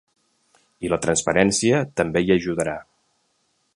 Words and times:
I 0.87 0.89
la 0.93 0.99
transparència 1.03 1.81
també 2.01 2.25
hi 2.27 2.33
ajudarà. 2.37 2.75